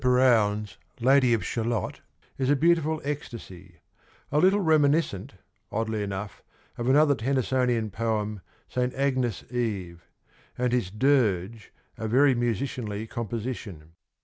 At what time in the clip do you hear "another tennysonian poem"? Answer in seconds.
6.89-8.41